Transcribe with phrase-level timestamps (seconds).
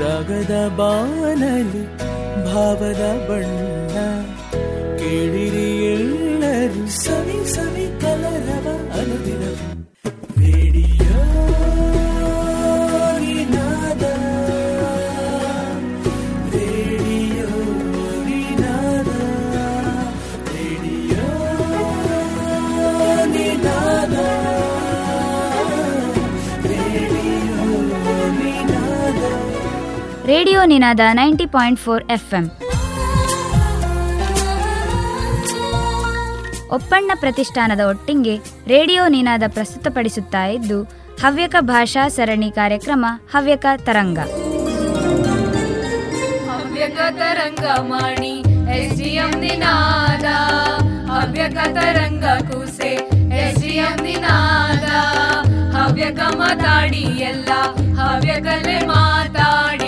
[0.00, 1.96] ರಾಗದ ಬಾನಲಿ
[2.44, 3.96] ಭಾವದ ಬಣ್ಣ.
[4.98, 9.75] ಕೇಳಿರಿ ಎಲ್ಲರೂ ಸವಿ ಸವಿ ಕಲರವ ಅನುದಿನವು.
[30.30, 32.44] Radio Ninada ninety point four F M
[36.76, 38.34] Oppanna ಪ್ರತಿಷ್ಠಾನದ ಒಟ್ಟಿಗೆ
[38.72, 40.78] ರೇಡಿಯೋ ನಿನಾದ ಪ್ರಸ್ತುತಪಡಿಸುತ್ತಾ ಇದ್ದು,
[41.22, 44.18] ಹವ್ಯಕ ಭಾಷಾ ಸರಣಿ ಕಾರ್ಯಕ್ರಮ, ಹವ್ಯಕ ತರಂಗ.
[46.50, 48.34] ಹವ್ಯಕ ತರಂಗ ಮಾಡಿ
[48.78, 49.12] ಎಸ್ ಡಿ
[49.44, 50.26] ನಿನಾದ.
[51.12, 52.92] ಹವ್ಯಕ ತರಂಗ ಕೂಸೆ
[53.44, 54.88] ಎಸ್ ಡಿ ನಿನಾದ.
[55.76, 57.50] ಹವ್ಯಕ ಮಾತಾಡಿ ಎಲ್ಲ,
[58.02, 59.85] ಹವ್ಯಕಲೆ ಮಾತಾಡಿನ್ನು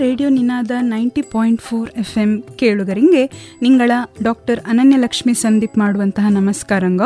[0.00, 3.30] radio Ninada ninety point four F M ಕೇಳುಗರಿಗೆ
[3.62, 7.02] ನಿಂಗಳ ಡಾಕ್ಟರ್ ಅನನ್ಯಲಕ್ಷ್ಮಿ ಸಂದೀಪ್ ಮಾಡುವಂತಹ ನಮಸ್ಕಾರಂಗ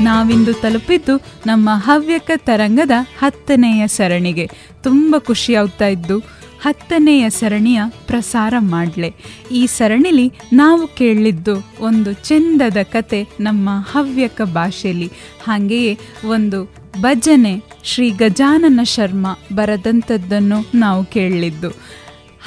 [0.00, 1.14] ನಾವಿಂದು ತಲುಪಿದ್ದು
[1.46, 4.50] ನಮ್ಮ ಹವ್ಯಕ ತರಂಗದ ಹತ್ತನೆಯ ಸರಣಿಗೆ.
[4.82, 6.16] ತುಂಬ ಖುಷಿಯಾಗ್ತಾ ಇದ್ದು
[6.62, 9.14] ಹತ್ತನೆಯ ಸರಣಿಯ ಪ್ರಸಾರ ಮಾಡಲೆ.
[9.50, 15.06] ಈ ಸರಣಿಲಿ ನಾವು ಕೇಳಿದ್ದು ಒಂದು ಚೆಂದದ ಕತೆ ನಮ್ಮ ಹವ್ಯಕ ಭಾಷೆಯಲ್ಲಿ
[15.44, 21.70] ಹಾಗೆಯೇ ಒಂದು ಭಜನೆ ಶ್ರೀ ಗಜಾನನ ಶರ್ಮ ಬರದಂಥದ್ದನ್ನು ನಾವು ಕೇಳಿದ್ದು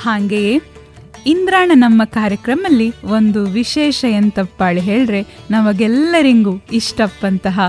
[0.04, 0.62] ಹಾಗೆಯೇ
[1.28, 7.60] ಇಂದ್ರಾಣ ನಮ್ಮ ಕಾರ್ಯಕ್ರಮದಲ್ಲಿ ಒಂದು ವಿಶೇಷ ಎಂತಪ್ಪಾಳೆ ಹೇಳ್ರೆ, ನಮಗೆಲ್ಲರಿಗೂ ಇಷ್ಟಪ್ಪಂತಹ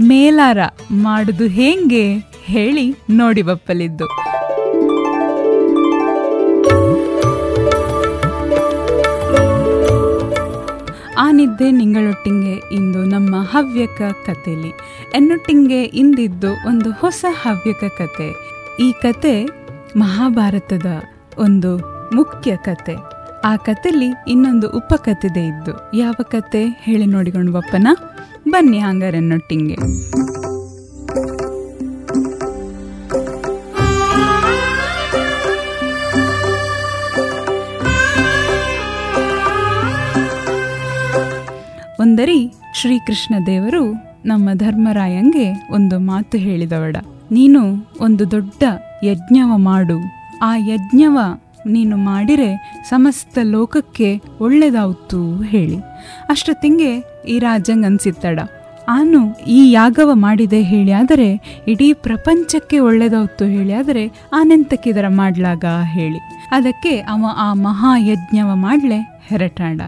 [0.00, 0.58] ಮೇಲಾರ
[0.90, 4.06] ಮಾಡುದು ಹೇಗೆ ಹೇಳಿ ನೋಡಿ ಬಪ್ಪಲಿದ್ದು
[11.56, 14.70] ಆ ನಿಂಗಳೊಟ್ಟಿಂಗೆ ಇಂದು ನಮ್ಮ ಹವ್ಯಕ ಕಥೆಲಿ.
[15.14, 18.28] ಎನ್ನೊಟ್ಟಿಂಗೆ ಇಂದಿದ್ದು ಒಂದು ಹೊಸ ಹವ್ಯಕ ಕತೆ
[18.80, 19.34] ಈ ಕತೆ
[19.96, 20.90] ಮಹಾಭಾರತದ
[21.38, 21.70] ಒಂದು
[22.16, 22.94] ಮುಖ್ಯ ಕತೆ
[23.44, 27.88] ಆ ಕತೆಲಿ ಇನ್ನೊಂದು ಉಪಕಥೆದೆ ಇದ್ದು, ಯಾವ ಕತೆ ಹೇಳಿ ನೋಡಿಕೊಂಡು ಬಪ್ಪನ
[28.48, 29.76] ಬನ್ನಿ ಹಂಗಾರೆನ್ನೊಟ್ಟಿಗೆ.
[42.14, 43.92] ಒಂದರಿ ಶ್ರೀಕೃಷ್ಣ ದೇವರು
[44.26, 46.96] ನಮ್ಮ ಧರ್ಮರಾಯಂಗೆ ಒಂದು ಮಾತು ಹೇಳಿದವಡ
[47.30, 47.60] ನೀನು
[48.00, 48.62] ಒಂದು ದೊಡ್ಡ
[49.04, 49.96] ಯಜ್ಞವ ಮಾಡು.
[50.42, 51.18] ಆ ಯಜ್ಞವ
[51.66, 55.76] ನೀನು ಮಾಡಿರೆ ಸಮಸ್ತ ಲೋಕಕ್ಕೆ ಒಳ್ಳೆದಾವ್ತು ಹೇಳಿ.
[56.28, 56.90] ಅಷ್ಟೊತ್ತಿಂಗೆ
[57.28, 58.40] ಈ ರಾಜಂಗ್ ಅನ್ಸಿತ್ತಡ
[58.88, 66.18] ಆನು ಈ ಯಾಗವ ಮಾಡಿದೆ ಹೇಳಿ ಆದರೆ ಇಡೀ ಪ್ರಪಂಚಕ್ಕೆ ಒಳ್ಳೆದಾವ್ತು ಹೇಳಿ ಆದರೆ ಆನೆಂತಕ್ಕಿದರ ಮಾಡ್ಲಾಗ ಹೇಳಿ.
[66.50, 69.80] ಅದಕ್ಕೆ ಅವ ಆ ಮಹಾಯಜ್ಞವ ಮಾಡ್ಲೆ ಹೆರಟಾಡ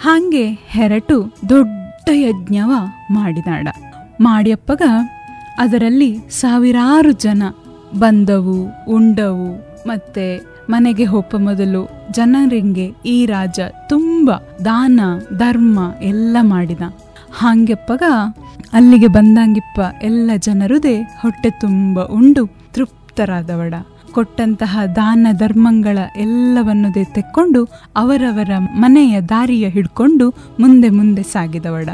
[0.00, 1.16] ಹಾಗೆ ಹೆರಟು
[1.48, 2.70] ದೊಡ್ಡ ಯಜ್ಞವ
[3.10, 3.68] ಮಾಡಿದಾಡ
[4.20, 4.82] ಮಾಡಿಯಪ್ಪಗ
[5.58, 7.42] ಅದರಲ್ಲಿ ಸಾವಿರಾರು ಜನ
[7.98, 8.56] ಬಂದವು,
[8.88, 9.50] ಉಂಡವು,
[9.86, 10.26] ಮತ್ತೆ
[10.70, 14.30] ಮನೆಗೆ ಹೋಪ ಮೊದಲು ಜನರಿಗೆ ಈ ರಾಜ ತುಂಬ
[14.64, 15.00] ದಾನ,
[15.36, 16.82] ಧರ್ಮ ಎಲ್ಲ ಮಾಡಿದ.
[17.32, 18.02] ಹಾಂಗೆಪ್ಪಗ
[18.72, 23.74] ಅಲ್ಲಿಗೆ ಬಂದಂಗಿಪ್ಪ ಎಲ್ಲ ಜನರುದೇ ಹೊಟ್ಟೆ ತುಂಬ ಉಂಡು ತೃಪ್ತರಾದವಡ
[24.14, 31.88] ಕೊಟ್ಟಂತಹ ದಾನ ಧರ್ಮಗಳ ಎಲ್ಲವನ್ನು ತೆಕ್ಕೊಂಡು ಅವರವರ ಮನೆಯ ದಾರಿಯ ಹಿಡ್ಕೊಂಡು ಮುಂದೆ ಮುಂದೆ ಸಾಗಿದವಡ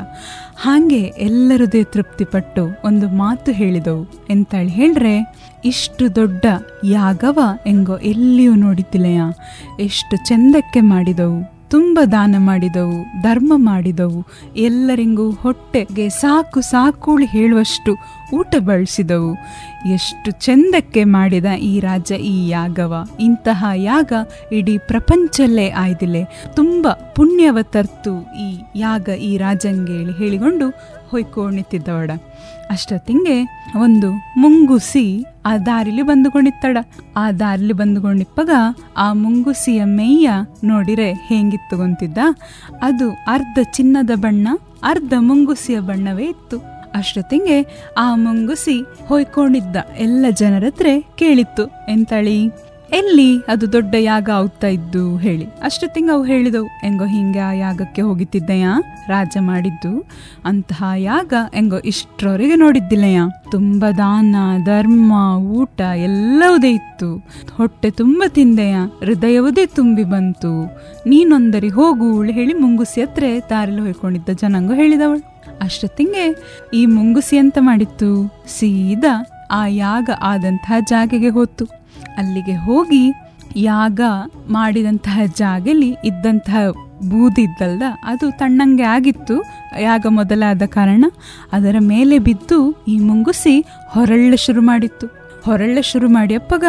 [0.60, 4.26] ಹಾಗೆ ಎಲ್ಲರದೇ ತೃಪ್ತಿಪಟ್ಟು ಒಂದು ಮಾತು ಹೇಳಿದವು.
[4.30, 5.34] ಎಂತೇಳಿ ಹೇಳ್ರೆ,
[5.64, 6.44] ಇಷ್ಟು ದೊಡ್ಡ
[6.84, 9.20] ಯಾಗವ ಎಂಗೋ ಎಲ್ಲಿಯೂ ನೋಡಿದ್ದಿಲೆಯ
[9.80, 11.55] ಎಷ್ಟು ಚೆಂದಕ್ಕೆ ಮಾಡಿದವು.
[11.70, 14.26] ತುಂಬ ದಾನ ಮಾಡಿದವು, ಧರ್ಮ ಮಾಡಿದವು,
[14.56, 17.96] ಎಲ್ಲರಿಗೂ ಹೊಟ್ಟೆಗೆ ಸಾಕು ಸಾಕುಳಿ ಹೇಳುವಷ್ಟು
[18.34, 19.36] ಊಟ ಬಳಸಿದವು.
[19.92, 23.08] ಎಷ್ಟು ಚೆಂದಕ್ಕೆ ಮಾಡಿದ ಈ ರಾಜ ಈ ಯಾಗವ.
[23.20, 24.12] ಇಂತಹ ಯಾಗ
[24.52, 26.46] ಇಡೀ ಪ್ರಪಂಚಲ್ಲೇ ಆಯ್ದಿಲೆ.
[26.56, 32.10] ತುಂಬ ಪುಣ್ಯವ ತರ್ತು ಈ ಯಾಗ ಈ ರಾಜಂಗೇಳಿ ಹೇಳಿಕೊಂಡು ಹೊಯ್ಕೊಂಡಿದ್ದವಡ
[32.70, 33.36] ಅಷ್ಟೊತ್ತಿಂಗೆ
[33.82, 34.08] ಒಂದು
[34.40, 35.04] ಮುಂಗುಸಿ
[35.46, 36.78] ಆ ದಾರಿಲಿ ಬಂದುಕೊಂಡಿತ್ತಡ
[37.16, 38.50] ಆ ದಾರಿಲಿ ಬಂದುಕೊಂಡಿಪ್ಪಗ
[38.96, 40.30] ಆ ಮುಂಗುಸಿಯ ಮೇಯ್ಯ
[40.64, 42.18] ನೋಡಿರೆ ಹೇಗಿತ್ತು ಗೊಂತಿದ್ದ
[42.82, 44.48] ಅದು ಅರ್ಧ ಚಿನ್ನದ ಬಣ್ಣ,
[44.82, 46.58] ಅರ್ಧ ಮುಂಗುಸಿಯ ಬಣ್ಣವೇ ಇತ್ತು.
[46.94, 47.58] ಅಷ್ಟೊತ್ತಿಂಗೆ
[47.98, 48.76] ಆ ಮುಂಗುಸಿ
[49.08, 50.86] ಹೊಯ್ಕೊಂಡಿದ್ದ ಎಲ್ಲ ಜನರತ್ರ
[51.18, 52.38] ಕೇಳಿತ್ತು, ಎಂತಳಿ?
[52.92, 55.44] ಎಲ್ಲಿ ಅದು ದೊಡ್ಡ ಯಾಗ ಆಗ್ತಾ ಇದ್ದು ಹೇಳಿ.
[55.44, 60.08] ಅಷ್ಟೊತ್ತಿಂಗ ಅವು ಹೇಳಿದವು ಹೆಂಗೋ ಹಿಂಗೆ ಆ ಯಾಗಕ್ಕೆ ಹೋಗಿತ್ತಿದ್ದೆಯಾ ರಾಜ ಮಾಡಿದ್ದು
[60.44, 63.20] ಅಂತಹ ಯಾಗ ಹೆಂಗೋ ಇಷ್ಟರವರೆಗೆ ನೋಡಿದ್ದಿಲ್ಲಯ್ಯ.
[63.50, 67.26] ತುಂಬ ದಾನ, ಧರ್ಮ, ಊಟ ಎಲ್ಲವುದೇ ಇತ್ತು.
[67.56, 70.66] ಹೊಟ್ಟೆ ತುಂಬ ತಿಂದೆಯ ಹೃದಯವುದೇ ತುಂಬಿ ಬಂತು.
[71.06, 75.42] ನೀನೊಂದರಿ ಹೋಗು ಹೇಳಿ ಮುಂಗುಸಿ ಹತ್ರ ದಾರಿಲಿ ಹೊಯ್ಕೊಂಡಿದ್ದ ಜನಾಂಗ ಹೇಳಿದವಳು.
[75.60, 76.36] ಅಷ್ಟೊತ್ತಿಂಗೆ
[76.74, 78.34] ಈ ಮುಂಗುಸಿ ಅಂತ ಮಾಡಿತ್ತು?
[78.46, 81.85] ಸೀದಾ ಆ ಯಾಗ ಆದಂತಹ ಜಾಗೆಗೆ ಹೋತು
[82.18, 83.12] ಅಲ್ಲಿಗೆ ಹೋಗಿ
[83.56, 84.00] ಯಾಗ
[84.48, 86.70] ಮಾಡಿದಂತಹ ಜಾಗಲಿ ಇದ್ದಂತಹ
[87.08, 89.44] ಬೂದಿ ಇದ್ದಲ್ದ ಅದು ತಣ್ಣಂಗೆ ಆಗಿತ್ತು.
[89.80, 91.04] ಯಾಗ ಮೊದಲಾದ ಕಾರಣ
[91.52, 95.06] ಅದರ ಮೇಲೆ ಬಿದ್ದು ಈ ಮುಂಗುಸಿ ಹೊರಳ್ಳ ಶುರು ಮಾಡಿತ್ತು.
[95.44, 96.64] ಹೊರಳ್ಳ ಶುರು ಮಾಡಿಯಪ್ಪಗ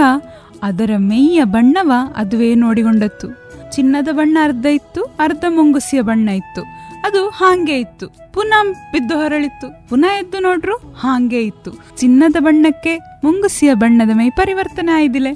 [0.64, 3.28] ಅದರ ಮೈಯ ಬಣ್ಣವ ಅದುವೇ ನೋಡಿಕೊಂಡತ್ತು.
[3.72, 6.62] ಚಿನ್ನದ ಬಣ್ಣ ಅರ್ಧ ಇತ್ತು, ಅರ್ಧ ಮುಂಗುಸಿಯ ಬಣ್ಣ ಇತ್ತು.
[7.08, 8.08] ಅದು ಹಾಗೆ ಇತ್ತು.
[8.08, 9.90] ಪುನಃ ಬಿದ್ದು ಹೊರಳಿತ್ತು.
[9.90, 11.72] ಪುನಃ ಎದ್ದು ನೋಡ್ರು ಹಾಗೆ ಇತ್ತು.
[11.98, 15.32] ಚಿನ್ನದ ಬಣ್ಣಕ್ಕೆ ಮುಂಗುಸಿಯ ಬಣ್ಣದ ಮೈ ಪರಿವರ್ತನೆ ಆಯ್ದಿಲೆ.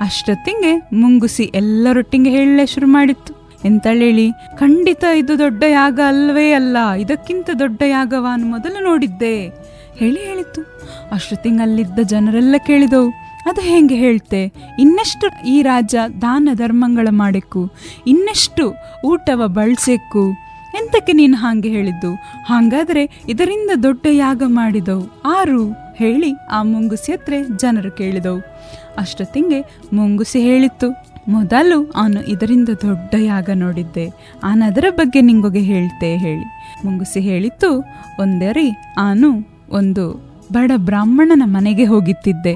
[0.00, 3.56] ಅಷ್ಟೊತ್ತಿಂಗೆ ಮುಂಗುಸಿ ಎಲ್ಲರೊಟ್ಟಿಗೆ ಹೇಳಲೆ ಶುರು ಮಾಡಿತ್ತು.
[3.64, 6.76] ಎಂತಳೇಳಿ, ಖಂಡಿತ ಇದು ದೊಡ್ಡ ಯಾಗ ಅಲ್ವೇ ಅಲ್ಲ.
[6.92, 9.48] ಇದಕ್ಕಿಂತ ದೊಡ್ಡ ಯಾಗವಾನು ಮೊದಲು ನೋಡಿದ್ದೆ.
[9.96, 10.62] ಹೇಳಿ ಹೇಳಿತ್ತು.
[11.12, 13.10] ಅಷ್ಟೊತ್ತಿಗೆ ಜನರೆಲ್ಲ ಕೇಳಿದವು.
[13.46, 14.52] ಅದು ಹೆಂಗೆ ಹೇಳ್ತೆ?
[14.78, 17.70] ಇನ್ನೆಷ್ಟು ಈ ರಾಜ ದಾನ ಧರ್ಮಗಳ ಮಾಡಕ್ಕು
[18.06, 18.74] ಇನ್ನೆಷ್ಟು
[19.04, 20.47] ಊಟವ ಬಳಸಕ್ಕು
[20.78, 22.10] ಎಂತಕ್ಕೆ ನೀನು ಹಾಗೆ ಹೇಳಿದ್ದು?
[22.46, 25.04] ಹಾಗಾದ್ರೆ ಇದರಿಂದ ದೊಡ್ಡ ಯಾಗ ಮಾಡಿದವು.
[25.36, 25.60] ಆರು
[25.94, 28.40] ಹೇಳಿ ಆ ಮುಂಗುಸಿ ಹತ್ರ ಜನರು ಕೇಳಿದವು.
[28.98, 29.60] ಅಷ್ಟೊತ್ತಿಗೆ
[29.92, 30.88] ಮುಂಗುಸಿ ಹೇಳಿತ್ತು,
[31.28, 34.06] ಮೊದಲು ಅವನು ಇದರಿಂದ ದೊಡ್ಡ ಯಾಗ ನೋಡಿದ್ದೆ.
[34.44, 36.46] ಆನ ಅದರ ಬಗ್ಗೆ ನಿಂಗೊಗೆ ಹೇಳ್ತೆ ಹೇಳಿ.
[36.84, 37.70] ಮುಂಗುಸಿ ಹೇಳಿತ್ತು,
[38.20, 39.30] ಒಂದರಿ ಆನು
[39.70, 40.04] ಒಂದು
[40.52, 42.54] ಬಡ ಬ್ರಾಹ್ಮಣನ ಮನೆಗೆ ಹೋಗಿತ್ತಿದ್ದೆ.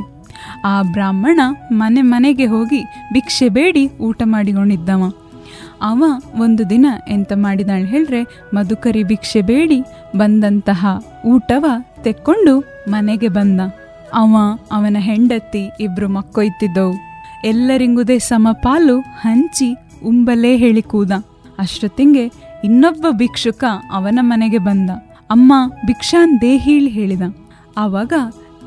[0.65, 1.41] ಆ ಬ್ರಾಹ್ಮಣ
[1.73, 2.81] ಮನೆ ಮನೆಗೆ ಹೋಗಿ
[3.13, 5.03] ಭಿಕ್ಷೆ ಬೇಡಿ ಊಟ ಮಾಡಿಕೊಂಡಿದ್ದವ.
[5.83, 6.05] ಅವ
[6.41, 8.23] ಒಂದು ದಿನ ಎಂತ ಮಾಡಿದಾಳೆ ಹೇಳ್ರೆ,
[8.55, 9.83] ಮಧುಕರಿ ಭಿಕ್ಷೆ ಬೇಡಿ,
[10.17, 10.87] ಬಂದಂತಹ
[11.27, 11.67] ಊಟವ
[12.03, 13.61] ತೆಕ್ಕೊಂಡು ಮನೆಗೆ ಬಂದ.
[14.15, 14.37] ಅವ
[14.73, 16.95] ಅವನ ಹೆಂಡತಿ ಇಬ್ರು ಮಕ್ಕೊಯ್ತಿದ್ದವು.
[17.45, 21.11] ಎಲ್ಲರಿಂಗುದೇ ಸಮಪಾಲು ಹಂಚಿ ಉಂಬಲೇ ಹೇಳಿ ಕೂದ
[21.59, 22.33] ಅಷ್ಟೊತ್ತಿಗೆ
[22.65, 24.91] ಇನ್ನೊಬ್ಬ ಭಿಕ್ಷುಕ ಅವನ ಮನೆಗೆ ಬಂದ.
[25.31, 25.53] ಅಮ್ಮ,
[25.87, 27.23] ಭಿಕ್ಷಾನ್ ದೇಹೀಳ್ ಹೇಳಿದ.
[27.79, 28.13] ಆವಾಗ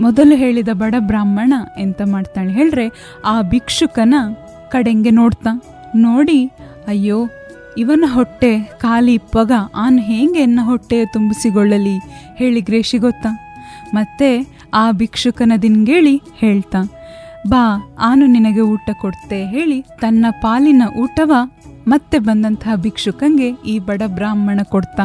[0.01, 4.13] ಮೊದಲು ಹೇಳಿದ ಬಡ ಬ್ರಾಹ್ಮಣ ಎಂತ ಮಾಡ್ತಾಳೆ ಹೇಳ್ರೆ, ಆ ಭಿಕ್ಷುಕನ
[4.69, 5.62] ಕಡೆಂಗೆ ನೋಡ್ತಾ.
[5.95, 6.51] ನೋಡಿ
[6.87, 7.29] ಅಯ್ಯೋ,
[7.77, 11.95] ಇವನ ಹೊಟ್ಟೆ ಖಾಲಿ ಪಗ, ಆನ್ ಹೇಗೆ ಎನ್ನ ಹೊಟ್ಟೆ ತುಂಬಿಸಿಕೊಳ್ಳಲಿ?
[12.35, 13.31] ಹೇಳಿ ಗ್ರೇಷಿ ಗೊತ್ತಾ?
[13.93, 14.29] ಮತ್ತೆ
[14.73, 16.81] ಆ ಭಿಕ್ಷುಕನ ದಿನ್ಗೇಳಿ ಹೇಳ್ತಾ,
[17.47, 17.63] ಬಾ,
[18.01, 21.33] ಆನು ನಿನಗೆ ಊಟ ಕೊಡ್ತೆ ಹೇಳಿ ತನ್ನ ಪಾಲಿನ ಊಟವ
[21.87, 25.03] ಮತ್ತೆ ಬಂದಂತಹ ಭಿಕ್ಷುಕಂಗೆ ಈ ಬಡ ಬ್ರಾಹ್ಮಣ ಕೊಡ್ತಾ.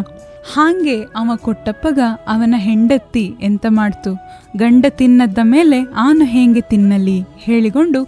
[0.55, 4.13] ಹಾಗೆ ಅವ ಕೊಟ್ಟಪ್ಪಗ ಅವನ ಹೆಂಡತಿ ಎಂತ ಮಾಡ್ತು?
[4.57, 7.19] ಗಂಡ ತಿನ್ನದ ಮೇಲೆ ಆನು ಹೇಗೆ ತಿನ್ನಲಿ?
[7.39, 8.01] ಹೇಳಿಕೊಂಡು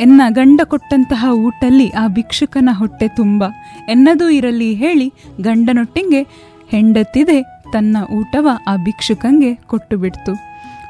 [0.00, 3.44] ಎನ್ನ ಗಂಡ ಕೊಟ್ಟಂತಹ ಊಟಲ್ಲಿ ಆ ಭಿಕ್ಷುಕನ ಹೊಟ್ಟೆ ತುಂಬ.
[3.88, 6.22] ಎನ್ನದೂ ಇರಲಿ ಹೇಳಿ ಗಂಡನೊಟ್ಟಿಗೆ
[6.68, 7.42] ಹೆಂಡತಿದೆ
[7.72, 10.32] ತನ್ನ ಊಟವ ಆ ಭಿಕ್ಷುಕಂಗೆ ಕೊಟ್ಟು ಬಿಡ್ತು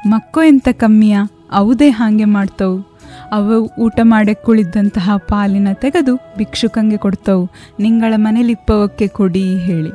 [0.09, 1.17] ಮಕ್ಕೋ ಎಂತ ಕಮ್ಮಿಯ,
[1.51, 2.89] ಅವುದೇ ಹಾಗೆ ಮಾಡ್ತವು.
[3.31, 7.49] ಅವು ಊಟ ಮಾಡಿ ಕುಳಿದಂತಹ ಪಾಲಿನ ತೆಗೆದು ಭಿಕ್ಷುಕಂಗೆ ಕೊಡ್ತವು.
[7.79, 9.91] ನಿಂಗಳ ಮನೇಲಿಪ್ಪವಕ್ಕೆ ಕೊಡಿ ಹೇಳಿ.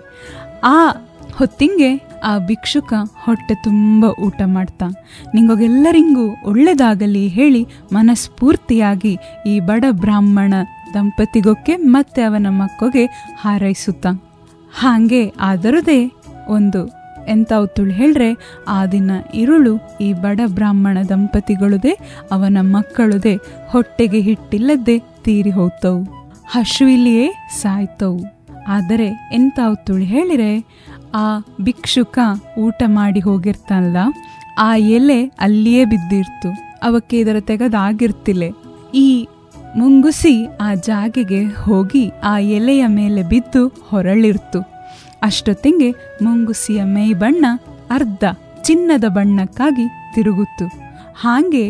[0.65, 0.89] ಆ
[1.35, 2.93] ಹೊತ್ತಿಂಗೆ ಆ ಭಿಕ್ಷುಕ
[3.25, 4.87] ಹೊಟ್ಟೆ ತುಂಬ ಊಟ ಮಾಡ್ತಾ.
[5.35, 10.55] ನಿಮಗೆಲ್ಲರಿಗೂ ಒಳ್ಳೆಯದಾಗಲಿ ಹೇಳಿ ಮನಸ್ಫೂರ್ತಿಯಾಗಿ ಈ ಬಡ ಬ್ರಾಹ್ಮಣ
[10.95, 13.05] ದಂಪತಿಗೊಕ್ಕೆ ಮತ್ತೆ ಅವನ ಮಕ್ಕಗೆ
[13.41, 14.07] ಹಾರೈಸುತ್ತ.
[14.79, 16.13] ಹಾಗೆ ಆದರದೇ
[16.49, 21.99] ಒಂದು ಎಂತಾವ್ತುಳು ಹೇಳ್ರೆ, ಆ ದಿನ ಇರುಳು ಈ ಬಡ ಬ್ರಾಹ್ಮಣ ದಂಪತಿಗಳುದೇ,
[22.31, 23.39] ಅವನ ಮಕ್ಕಳುದೇ
[23.69, 26.03] ಹೊಟ್ಟೆಗೆ ಹಿಟ್ಟಿಲ್ಲದೆ ತೀರಿ ಹೋಗ್ತವು.
[26.51, 28.35] ಹಶುವಿಲಿಯೇ ಸಾಯ್ತವು.
[28.69, 30.59] ಆದರೆ ಎಂತಾವ್ತುಳು ಹೇಳಿರೆ
[31.15, 31.27] ಆ
[31.63, 32.19] ಭಿಕ್ಷುಕ
[32.59, 33.99] ಊಟ ಮಾಡಿ ಹೋಗಿರ್ತಾನಲ್ಲ,
[34.59, 36.51] ಆ ಎಲೆ ಅಲ್ಲಿಯೇ ಬಿದ್ದಿರ್ತು.
[36.83, 38.45] ಅವಕ್ಕೆ ಇದರ ತೆಗೆದಾಗಿರ್ತಿಲ್ಲ
[38.95, 39.09] ಈ
[39.77, 44.61] ಮುಂಗುಸಿ ಆ ಜಾಗೆಗೆ ಹೋಗಿ ಆ ಎಲೆಯ ಮೇಲೆ ಬಿದ್ದು ಹೊರಳಿರ್ತು.
[45.23, 45.89] ಅಷ್ಟೊತ್ತಿಗೆ
[46.23, 47.45] ಮುಂಗುಸಿಯ ಮೈ ಬಣ್ಣ
[47.91, 48.25] ಅರ್ಧ
[48.63, 50.67] ಚಿನ್ನದ ಬಣ್ಣಕ್ಕಾಗಿ ತಿರುಗುತ್ತು.
[51.21, 51.65] ಹಾಗೆ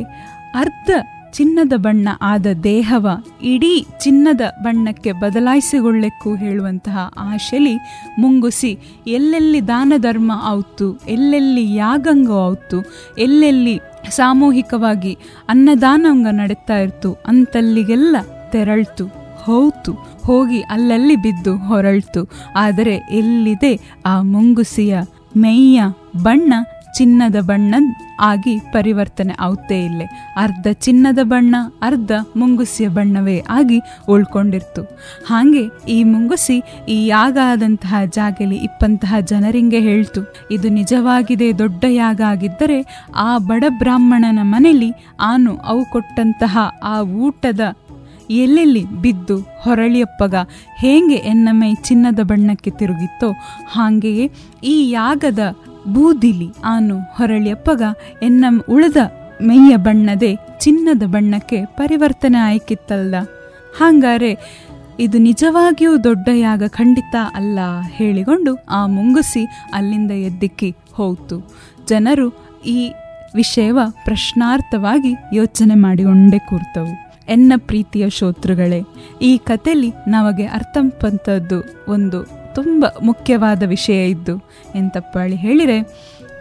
[0.54, 0.90] ಅರ್ಧ
[1.34, 3.06] ಚಿನ್ನದ ಬಣ್ಣ ಆದ ದೇಹವ
[3.42, 7.74] ಇಡೀ ಚಿನ್ನದ ಬಣ್ಣಕ್ಕೆ ಬದಲಾಯಿಸಿಕೊಳ್ಳೆಕ್ಕೂ ಹೇಳುವಂತಹ ಆಶೆಲಿ
[8.18, 8.70] ಮುಂಗುಸಿ
[9.06, 12.78] ಎಲ್ಲೆಲ್ಲಿ ದಾನ ಧರ್ಮ ಆವತ್ತು ಎಲ್ಲೆಲ್ಲಿ ಯಾಗಂಗ ಆವತ್ತು
[13.18, 13.76] ಎಲ್ಲೆಲ್ಲಿ
[14.10, 15.12] ಸಾಮೂಹಿಕವಾಗಿ
[15.48, 18.16] ಅನ್ನದಾನಂಗ ನಡೀತಾ ಇರ್ತು, ಅಂತಲ್ಲಿಗೆಲ್ಲ
[18.52, 19.04] ತೆರಳ್ತು
[19.44, 19.92] ಹೋಯ್ತು
[20.24, 22.22] ಹೋಗಿ ಅಲ್ಲಲ್ಲಿ ಬಿದ್ದು ಹೊರಳ್ತು.
[22.56, 23.72] ಆದರೆ ಎಲ್ಲಿದೆ
[24.06, 24.94] ಆ ಮುಂಗುಸಿಯ
[25.36, 25.82] ಮೈಯ
[26.22, 26.52] ಬಣ್ಣ?
[26.94, 27.74] ಚಿನ್ನದ ಬಣ್ಣ
[28.20, 30.06] ಆಗಿ ಪರಿವರ್ತನೆ ಆಗುತ್ತೇ ಇಲ್ಲೇ.
[30.36, 34.82] ಅರ್ಧ ಚಿನ್ನದ ಬಣ್ಣ, ಅರ್ಧ ಮುಂಗುಸಿಯ ಬಣ್ಣವೇ ಆಗಿ ಉಳ್ಕೊಂಡಿರ್ತು.
[35.26, 36.56] ಹಾಗೆ ಈ ಮುಂಗುಸಿ
[36.88, 42.78] ಈ ಯಾಗ ಆದಂತಹ ಜಾಗಲಿ ಇಪ್ಪಂತಹ ಜನರಿಂಗೆ ಹೇಳ್ತು, ಇದು ನಿಜವಾಗಿದೆ, ದೊಡ್ಡ ಯಾಗ ಆಗಿದ್ದರೆ
[43.28, 46.96] ಆ ಬಡ ಬ್ರಾಹ್ಮಣನ ಮನೆಯಲ್ಲಿ ಆನು ಅವು ಕೊಟ್ಟಂತಹ ಆ
[47.26, 47.60] ಊಟದ
[48.42, 50.34] ಎಲ್ಲೆಲ್ಲಿ ಬಿದ್ದು ಹೊರಳಿಯಪ್ಪಗ
[50.78, 53.28] ಹೇಗೆ ಎನ್ನ ಮೈ ಚಿನ್ನದ ಬಣ್ಣಕ್ಕೆ ತಿರುಗಿತ್ತೋ,
[53.72, 54.24] ಹಾಗೆಯೇ
[54.64, 55.42] ಈ ಯಾಗದ
[55.92, 57.82] ಬೂದಿಲಿ ಆನು ಹೊರಳಿಯಪ್ಪಗ
[58.22, 58.96] ಎನ್ನ ಉಳಿದ
[59.40, 63.14] ಮೈಯ ಬಣ್ಣದೆ ಚಿನ್ನದ ಬಣ್ಣಕ್ಕೆ ಪರಿವರ್ತನೆ ಆಯ್ಕಿತ್ತಲ್ದ.
[63.78, 64.38] ಹಾಗಾರೆ
[65.00, 71.50] ಇದು ನಿಜವಾಗಿಯೂ ದೊಡ್ಡ ಯಾಗ ಖಂಡಿತ ಅಲ್ಲ ಹೇಳಿಕೊಂಡು ಆ ಮುಂಗುಸಿ ಅಲ್ಲಿಂದ ಎದ್ದಿಕ್ಕಿ ಹೋಯ್ತು.
[71.88, 72.28] ಜನರು
[72.66, 72.92] ಈ
[73.34, 77.20] ವಿಷಯವ ಪ್ರಶ್ನಾರ್ಥವಾಗಿ ಯೋಚನೆ ಮಾಡಿಕೊಂಡೇ ಕೂರ್ತವು.
[77.28, 78.82] ಎನ್ನ ಪ್ರೀತಿಯ ಶೋತೃಗಳೇ,
[79.22, 81.58] ಈ ಕಥೆಲಿ ನಮಗೆ ಅರ್ಥಂಪಂಥದ್ದು
[81.92, 84.34] ಒಂದು ತುಂಬ ಮುಖ್ಯವಾದ ವಿಷಯ ಇದ್ದು
[84.74, 85.78] ಎಂತಪ್ಪಳಿ ಹೇಳಿದರೆ,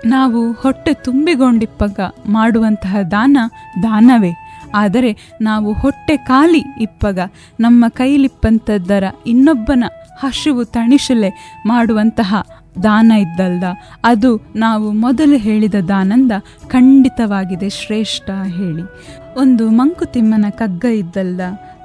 [0.06, 3.38] ನಾವು ಹೊಟ್ಟೆ ತುಂಬಿಕೊಂಡಿಪ್ಪಗ ಮಾಡುವಂತಹ ದಾನ
[3.84, 4.32] ದಾನವೇ.
[4.76, 7.20] ಆದರೆ ನಾವು ಹೊಟ್ಟೆ ಖಾಲಿ ಇಪ್ಪಗ,
[7.60, 9.84] ನಮ್ಮ ಕೈಲಿಪ್ಪಂಥದ್ದರ ಇನ್ನೊಬ್ಬನ
[10.20, 11.30] ಹಸಿವು ತಣಿಸಲೆ
[11.66, 12.36] ಮಾಡುವಂತಹ
[12.84, 13.64] ದಾನ ಇದ್ದಲ್ದ,
[14.04, 16.32] ಅದು ನಾವು ಮೊದಲು ಹೇಳಿದ ದಾನಂದ
[16.68, 18.84] ಖಂಡಿತವಾಗಿದೆ ಶ್ರೇಷ್ಠ ಹೇಳಿ.
[19.38, 21.42] ಒಂದು ಮಂಕುತಿಮ್ಮನ ಕಗ್ಗ ಇದ್ದಲ್ದ,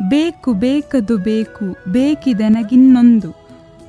[0.08, 3.30] ಬೇಕು ಬೇಕದು ಬೇಕು, ಬೇಕಿದೆನಗಿನ್ನೊಂದು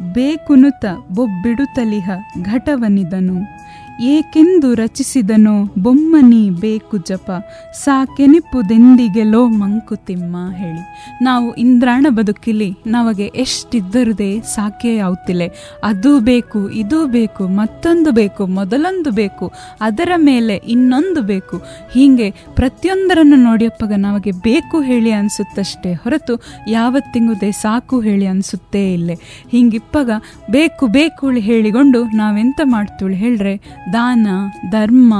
[0.01, 2.09] ಬೇಕುನುತ ಬೊಬ್ಬಿಡುತ್ತಲಿಹ
[2.41, 3.58] ಘಟವನಿದನು.
[4.01, 7.31] ಏಕೆಂದು ರಚಿಸಿದನೋ ಬೊಮ್ಮನಿ ಬೇಕು ಜಪ.
[7.73, 10.83] ಸಾಕೆನಿಪುದೆಂದಿಗೆಲೋ ಮಂಕುತಿಮ್ಮ ಹೇಳಿ.
[11.23, 15.47] ನಾವು ಇಂದ್ರಾಣ ಬದುಕಿಲಿ, ನಮಗೆ ಎಷ್ಟಿದ್ದರುದೇ ಸಾಕೆ ಯಾವ್ತಿಲೆ
[15.83, 19.51] ಅದು ಬೇಕು, ಇದು ಬೇಕು, ಮತ್ತೊಂದು ಬೇಕು, ಮೊದಲೊಂದು ಬೇಕು,
[19.81, 21.57] ಅದರ ಮೇಲೆ ಇನ್ನೊಂದು ಬೇಕು.
[21.93, 29.15] ಹೀಗೆ ಪ್ರತಿಯೊಂದರನ್ನು ನೋಡಿಯಪ್ಪಗ ನಮಗೆ ಬೇಕು ಹೇಳಿ ಅನಿಸುತ್ತಷ್ಟೇ ಹೊರತು ಯಾವತ್ತಿಂಗುದೇ ಸಾಕು ಹೇಳಿ ಅನಿಸುತ್ತೇ ಇಲ್ಲೇ.
[29.51, 30.11] ಹಿಂಗಿಪ್ಪಗ
[30.51, 34.27] ಬೇಕು ಬೇಕು ಹೇಳಿಕೊಂಡು ನಾವೆಂತ ಮಾಡ್ತೀವಿ ಹೇಳ್ರೆ ದಾನ,
[34.69, 35.13] ಧರ್ಮ,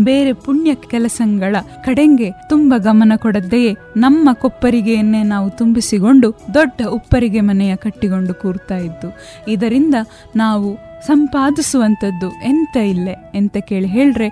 [0.00, 8.34] ಬೇರೆ ಪುಣ್ಯ ಕೆಲಸಗಳ ಕಡೆಗೆ ತುಂಬ ಗಮನ ಕೊಡದೆಯೇ ನಮ್ಮ ಕೊಪ್ಪರಿಗೆಯನ್ನೇ ನಾವು ತುಂಬಿಸಿಕೊಂಡು ದೊಡ್ಡ ಉಪ್ಪರಿಗೆ ಮನೆಯ ಕಟ್ಟಿಕೊಂಡು
[8.34, 9.08] ಕೂರ್ತಾ ಇದ್ದು,
[9.48, 9.94] ಇದರಿಂದ
[10.36, 10.68] ನಾವು
[11.06, 14.28] ಸಂಪಾದಿಸುವಂಥದ್ದು ಎಂತ ಇಲ್ಲೇ ಎಂತ ಕೇಳಿ ಹೇಳ್ರೆ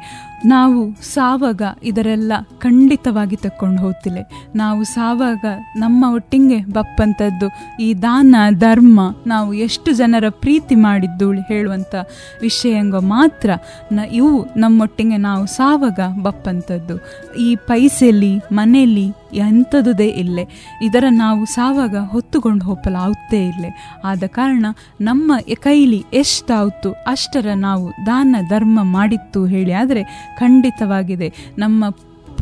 [0.47, 4.19] ನಾವು ಸಾವಾಗ ಇದರೆಲ್ಲ ಖಂಡಿತವಾಗಿ ತಕ್ಕೊಂಡು ಹೋಗ್ತಿಲ್ಲ
[4.55, 5.45] ನಾವು ಸಾವಾಗ
[5.77, 7.49] ನಮ್ಮ ಒಟ್ಟಿಗೆ ಬಪ್ಪಂಥದ್ದು,
[7.81, 11.95] ಈ ದಾನ, ಧರ್ಮ, ನಾವು ಎಷ್ಟು ಜನರ ಪ್ರೀತಿ ಮಾಡಿದ್ದು ಹೇಳುವಂಥ
[12.43, 13.51] ವಿಷಯಂಗ ಮಾತ್ರ
[13.93, 16.97] ನ ಇವು ನಮ್ಮೊಟ್ಟಿಗೆ ನಾವು ಸಾವಾಗ ಬಪ್ಪಂಥದ್ದು.
[17.37, 20.49] ಈ ಪೈಸೆಲಿ ಮನೆಯಲ್ಲಿ ಎಂಥದುದೇ ಇಲ್ಲೇ.
[20.83, 23.67] ಇದರ ನಾವು ಸಾವಾಗ ಹೊತ್ತುಕೊಂಡು ಹೋಗಲಾಗುತ್ತೇ ಇಲ್ಲ.
[24.05, 24.67] ಆದ ಕಾರಣ
[25.01, 31.33] ನಮ್ಮ ಕೈಲಿ ಎಷ್ಟಾಯ್ತು ಅಷ್ಟರ ನಾವು ದಾನ ಧರ್ಮ ಮಾಡಿತ್ತು ಹೇಳಿ ಆದರೆ ಖಂಡಿತವಾಗಿದೆ.
[31.59, 31.91] ನಮ್ಮ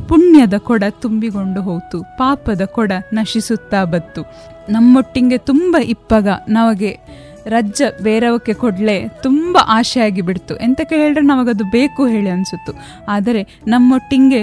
[0.08, 4.22] ಪುಣ್ಯದ ಕೊಡ ತುಂಬಿಕೊಂಡು ಹೋಯ್ತು ಪಾಪದ ಕೊಡ ನಶಿಸುತ್ತಾ ಬತ್ತು
[4.68, 6.98] ನಮ್ಮೊಟ್ಟಿಗೆ ತುಂಬ ಇಪ್ಪಗ ನಮಗೆ
[7.46, 12.72] ರಜ್ಜ ಬೇರವಕ್ಕೆ ಕೊಡಲೆ ತುಂಬ ಆಶೆ ಆಗಿಬಿಡ್ತು ಎಂತಕ್ಕೆ ಹೇಳಿದ್ರೆ ನಮಗದು ಬೇಕು ಹೇಳಿ ಅನಿಸುತ್ತು.
[13.08, 14.40] ಆದರೆ ನಮ್ಮೊಟ್ಟಿಗೆ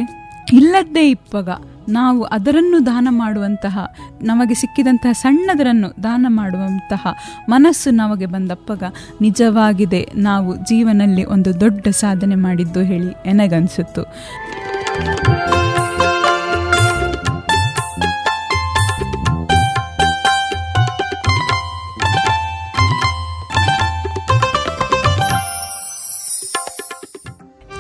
[0.54, 1.50] ಇಲ್ಲದ್ದೇ ಇಪ್ಪಗ
[1.90, 3.80] ನಾವು ಅದರನ್ನು ದಾನ ಮಾಡುವಂತಹ,
[4.22, 7.08] ನಮಗೆ ಸಿಕ್ಕಿದಂತಹ ಸಣ್ಣದರನ್ನು ದಾನ ಮಾಡುವಂತಹ
[7.50, 8.84] ಮನಸ್ಸು ನಮಗೆ ಬಂದಪ್ಪಗ
[9.22, 14.02] ನಿಜವಾಗಿದೆ ನಾವು ಜೀವನದಲ್ಲಿ ಒಂದು ದೊಡ್ಡ ಸಾಧನೆ ಮಾಡಿದ್ದು ಹೇಳಿ ನನಗನ್ಸುತ್ತು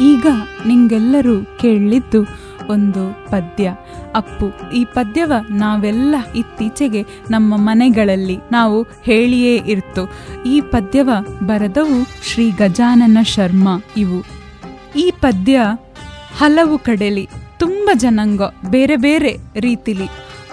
[0.01, 0.25] ಈಗ
[0.67, 3.71] ನಿಂಗೆಲ್ಲರೂ ಕೇಳಿದ್ದು ಒಂದು ಪದ್ಯ.
[4.15, 4.71] ಅಪ್ಪು.
[4.71, 10.11] ಈ ಪದ್ಯವ ನಾವೆಲ್ಲ ಇತ್ತೀಚೆಗೆ ನಮ್ಮ ಮನೆಗಳಲ್ಲಿ ನಾವು ಹೇಳಿಯೇ ಇರ್ತು.
[10.45, 11.09] ಈ ಪದ್ಯವ
[11.43, 14.23] ಬರೆದವು ಶ್ರೀ ಗಜಾನನ ಶರ್ಮಾ ಇವು.
[14.95, 15.61] ಈ ಪದ್ಯ
[16.37, 20.05] ಹಲವು ಕಡೆಲಿ ತುಂಬ ಜನಾಂಗ ಬೇರೆ ಬೇರೆ ರೀತಿಲಿ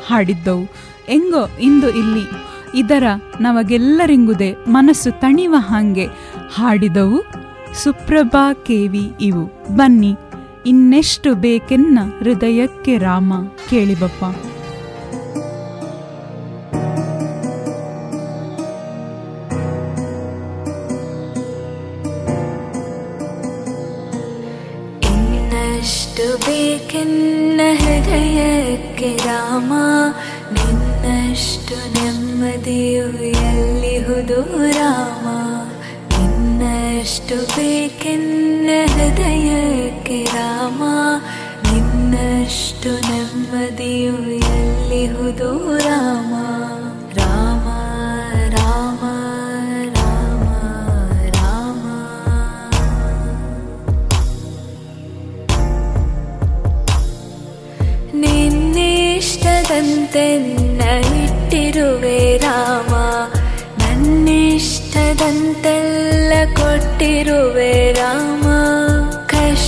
[0.07, 0.65] ಹಾಡಿದ್ದವು.
[1.07, 3.05] ಹೆಂಗೋ ಇಂದು ಇಲ್ಲಿ ಇದರ
[3.41, 6.07] ನಮಗೆಲ್ಲರಿಂಗುದೇ ಮನಸ್ಸು ತಣಿವ ಹಾಗೆ
[6.55, 7.23] ಹಾಡಿದವು.
[7.83, 9.75] ಸುಪ್ರಭಾ ಕೇವಿ ಇವು.
[9.77, 10.15] ಬನ್ನಿ.
[10.69, 13.33] ಇನ್ನೆಷ್ಟು ಬೇಕೆನ್ನ ಹೃದಯಕ್ಕೆ ರಾಮ
[13.71, 14.25] ಕೇಳಿಬಪ್ಪ.
[26.47, 29.73] ಬೇಕೆನ್ನ ಹೃದಯಕ್ಕೆ ರಾಮ?
[30.53, 35.27] ನಿನ್ನಷ್ಟು ನೆಮ್ಮದಿಯು ಎಲ್ಲಿಹುದು ರಾಮ?
[36.19, 38.71] ನಿನ್ನಷ್ಟು ಬೇಕೆನ್ನ
[40.09, 40.83] ಹೃದಯಕ್ಕೆ ರಾಮ,
[41.65, 44.15] ನಿನ್ನಷ್ಟು ನೆಮ್ಮದಿಯು
[44.51, 45.49] ಎಲ್ಲಿಹುದು
[45.79, 46.33] ರಾಮ?
[47.19, 47.67] ರಾಮ
[48.55, 49.03] ರಾಮ
[49.97, 50.47] ರಾಮ
[51.37, 51.85] ರಾಮ.
[58.23, 60.27] ನಿನ್ನಿಷ್ಟದಂತೆ
[61.25, 62.93] ಇಟ್ಟಿರುವೆ ರಾಮ,
[63.81, 68.48] ನನ್ನಿಷ್ಟದಂತೆಲ್ಲ ಕೊಟ್ಟಿರುವೆ ರಾಮ.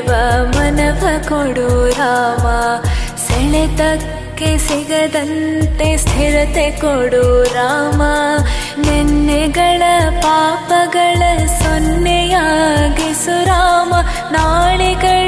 [0.02, 0.10] ಮುನ್ನಡೆವ
[0.56, 2.46] ಮನವ ಕೊಡು ರಾಮ.
[3.16, 8.02] ಸೆಳೆತಕ್ಕೆ ಸಿಗದಂತೆ ಸ್ಥಿರತೆ ಕೊಡು ರಾಮ.
[8.78, 9.82] ನೆನ್ನೆಗಳ
[10.20, 13.92] ಪಾಪಗಳ ಸೊನ್ನೆಯಾಗಿಸು ರಾಮ.
[14.32, 15.23] ನಾಳೆಗಳು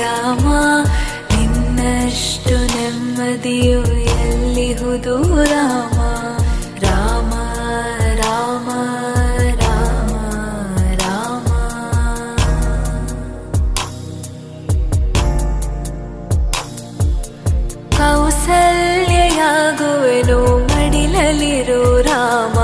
[0.00, 0.46] ರಾಮ
[1.34, 3.80] ನಿನ್ನಷ್ಟು ನೆಮ್ಮದಿಯು
[4.22, 5.98] ಎಲ್ಲಿಹುದು ರಾಮ?
[6.80, 7.32] ರಾಮ
[8.16, 8.68] ರಾಮ
[9.60, 10.16] ರಾಮ
[10.94, 11.48] ರಾಮ.
[18.96, 22.55] ಕೌಸಲ್ಯಾಗುವೆನು ಮಡಿಲಲಿರು ರಾಮ.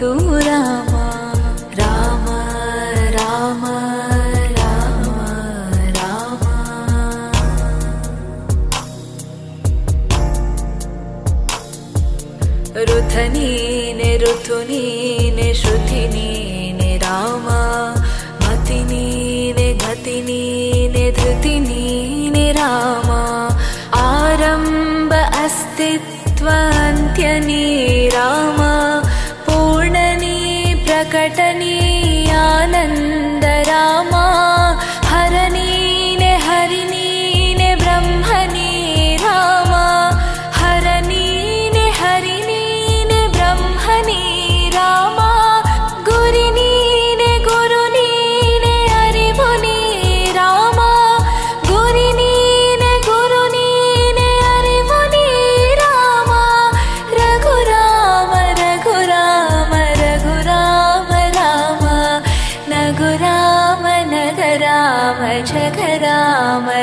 [0.00, 0.29] ಎಲ್ಲಿಹುದು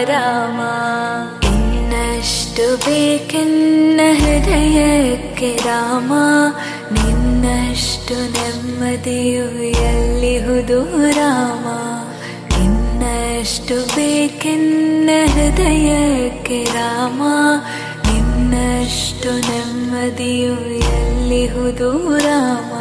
[0.04, 0.60] ರಾಮ.
[1.48, 6.14] ಇನ್ನಷ್ಟು ಬೇಕೆನ್ನ ಹೃದಯಕ್ಕೆ ರಾಮ.
[6.92, 11.66] ನಿನ್ನಷ್ಟು ನೆಮ್ಮದಿಯು ಎಲ್ಲಿಹುದು ರಾಮ.
[12.64, 17.22] ಇನ್ನಷ್ಟು ಬೇಕೆನ್ನ ಹೃದಯಕ್ಕೆ ರಾಮ.
[18.12, 22.77] ನಿನ್ನಷ್ಟು ನೆಮ್ಮದಿಯು ಎಲ್ಲಿಹುದು ರಾಮ.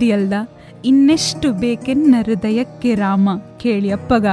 [0.00, 0.32] ಇದೆಯಲ್ದ
[0.84, 3.28] ಇನ್ನೆಷ್ಟು ಬೇಕೆನ್ನ ಹೃದಯಕ್ಕೆ ರಾಮ?
[3.58, 4.26] ಕೇಳಿ ಅಪ್ಪಗ.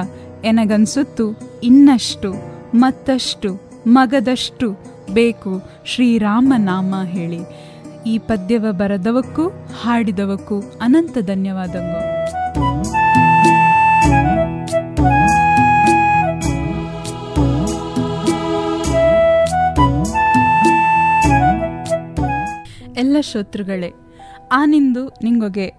[0.45, 2.33] ಎನಗನ್ಸುತ್ತು, ಇನ್ನಷ್ಟು,
[2.75, 4.71] ಮತ್ತಷ್ಟು, ಮಗದಷ್ಟು
[5.13, 7.39] ಬೇಕು, ಶ್ರೀರಾಮ ನಾಮ ಹೇಳಿ.
[8.05, 9.47] ಈ ಪದ್ಯವ ಬರದವಕ್ಕೂ,
[9.81, 12.03] ಹಾಡಿದವಕ್ಕೂ ಅನಂತ ಧನ್ಯವಾದಗಳು.
[22.99, 23.93] ಎಲ್ಲ ಶ್ರೋತೃಗಳೇ
[24.51, 25.73] ಆನಿಂದು ನಿಂಗೊಗೆ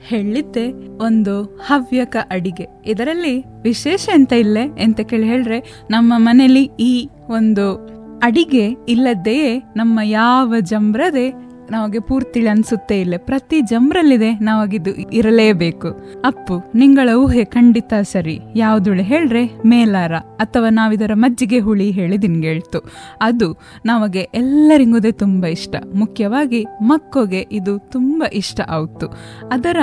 [0.00, 2.66] ಹೇಳಿದ್ದೆ ಒಂದು ಹವ್ಯಕ ಅಡಿಗೆ.
[2.86, 10.54] ಇದರಲ್ಲಿ ವಿಶೇಷ ಎಂತ ಇಲ್ಲೇ ಎಂತ ಕೇಳಿ ಹೇಳ್ರೆ, ನಮ್ಮ ಮನೆಯಲ್ಲಿ ಈ ಒಂದು ಅಡಿಗೆ ಇಲ್ಲದೆಯೇ ನಮ್ಮ ಯಾವ
[10.60, 13.14] ಜಂಬ್ರದೆ ನಮಗೆ ಪೂರ್ತಿ ಅನ್ಸುತ್ತೆ ಇಲ್ಲ.
[13.18, 15.88] ಪ್ರತಿ ಜಂಬ್ರಲ್ಲಿದೆ ನಾವಾಗಿದ್ದು ಇರಲೇಬೇಕು.
[16.24, 18.40] ಅಪ್ಪು, ನಿಂಗಳ ಊಹೆ ಖಂಡಿತ ಸರಿ.
[18.56, 22.80] ಯಾವುದುಳೆ ಹೇಳ್ರೆ, ಮೇಲಾರ, ಅಥವಾ ನಾವಿದರ ಮಜ್ಜಿಗೆ ಹುಳಿ ಹೇಳಿ ದಿನ್ಗೇಳ್ತು
[23.20, 23.48] ಅದು
[23.86, 25.74] ನಮಗೆ ಎಲ್ಲರಿಗೂದೇ ತುಂಬ ಇಷ್ಟ.
[25.94, 29.06] ಮುಖ್ಯವಾಗಿ ಮಕ್ಕೋಗೆ ಇದು ತುಂಬ ಇಷ್ಟ ಆಯ್ತು
[29.52, 29.76] ಅದರ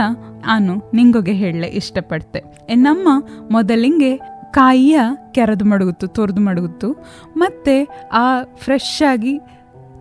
[0.48, 2.42] ನಾನು ನಿಂಗೊಗೆ ಹೇಳಲೆ ಇಷ್ಟಪಡ್ತೆ.
[2.76, 3.08] ನಮ್ಮ
[3.52, 4.16] ಮೊದಲಿಂಗೆ
[4.52, 5.00] ಕಾಯಿಯ
[5.32, 6.92] ಕೆರೆದು ಮಡಗುತ್ತು, ತೊರೆದು ಮಡಗುತ್ತು.
[7.38, 9.40] ಮತ್ತೆ ಆ ಫ್ರೆಶ್ ಆಗಿ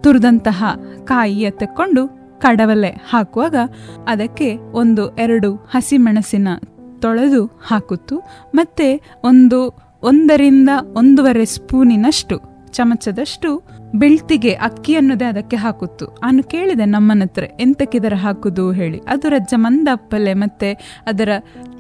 [0.05, 0.65] ತುರಿದಂತಹ
[1.05, 3.57] ಕಾಯಿಯ ತಕ್ಕೊಂಡು ಕಡವಲೆ ಹಾಕುವಾಗ
[4.09, 6.49] ಅದಕ್ಕೆ ಒಂದು ಎರಡು ಹಸಿಮೆಣಸಿನ
[7.01, 8.23] ತೊಳೆದು ಹಾಕುತ್ತು.
[8.55, 13.63] ಮತ್ತೆ ಒಂದು ಒಂದರಿಂದ ಒಂದೂವರೆ ಸ್ಪೂನಿನಷ್ಟು ಚಮಚದಷ್ಟು
[13.95, 16.07] ಬೆಳ್ತಿಗೆ ಅಕ್ಕಿ ಅನ್ನೋದೇ ಅದಕ್ಕೆ ಹಾಕುತ್ತು.
[16.07, 18.73] ನಾನು ಕೇಳಿದೆ ನಮ್ಮನ ಹತ್ರ ಎಂತಕ್ಕಿದರ ಹಾಕುದು?
[18.73, 19.01] ಹೇಳಿ.
[19.09, 21.29] ಅದು ರಜ್ಜ ಮಂದಪ್ಪಲೆ ಮತ್ತೆ ಅದರ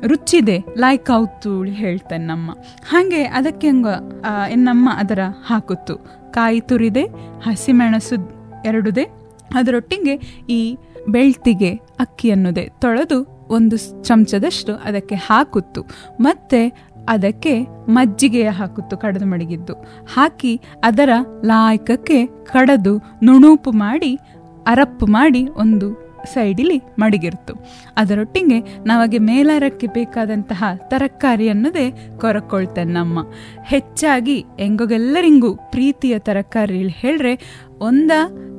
[0.06, 2.50] ರುಚಿದೆ ಲಾಯ್ಕ್ ಆಗ್ತು ಹೇಳ್ತಾನೆ ನಮ್ಮ.
[2.88, 3.86] ಹಾಗೆ ಅದಕ್ಕೆ ಹಂಗ
[4.26, 6.23] ಆ, ಎನ್ನಮ್ಮ ಅದರ ಹಾಕುತ್ತು.
[6.34, 7.02] ಕಾಯಿ ತುರಿದೆ,
[7.40, 8.14] ಹಸಿಮೆಣಸು
[8.64, 9.04] ಎರಡುದೆ.
[9.54, 10.76] ಅದರೊಟ್ಟಿಗೆ ಈ
[11.08, 12.70] ಬೆಳ್ತಿಗೆ ಅಕ್ಕಿ ಅನ್ನೋದೇ.
[12.78, 15.82] ತೊಳೆದು ಒಂದು ಚಮಚದಷ್ಟು ಅದಕ್ಕೆ ಹಾಕುತ್ತು.
[16.20, 16.68] ಮತ್ತೆ
[17.08, 19.74] ಅದಕ್ಕೆ ಮಜ್ಜಿಗೆಯ ಹಾಕುತ್ತು, ಕಡದು ಮಡಗಿದ್ದು.
[20.14, 21.10] ಹಾಕಿ ಅದರ
[21.44, 24.18] ಲಾಯಕಕ್ಕೆ ಕಡದು ನುಣುಪು ಮಾಡಿ,
[24.66, 27.54] ಅರಪ್ಪು ಮಾಡಿ ಒಂದು ಸೈಡಿಲಿ ಮಡಗಿರ್ತು.
[27.96, 33.18] ಅದರೊಟ್ಟಿಗೆ ನಮಗೆ ಮೇಲಾರಕ್ಕೆ ಬೇಕಾದಂತಹ ತರಕಾರಿ ಅನ್ನೋದೇ ಕೊರಕೊಳ್ತೆ ನಮ್ಮ
[33.64, 37.34] ಹೆಚ್ಚಾಗಿ ಹೆಂಗೋಗೆಲ್ಲರಿಗೂ ಪ್ರೀತಿಯ ತರಕಾರಿ ಹೇಳ್ರೆ,
[37.80, 38.10] ಒಂದ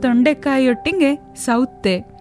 [0.02, 2.15] ತೊಂಡೆಕಾಯಿಯೊಟ್ಟಿಗೆ ಸೌತೆ.